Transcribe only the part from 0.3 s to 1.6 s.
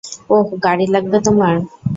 ওহ, গাড়ি লাগবে তোমার?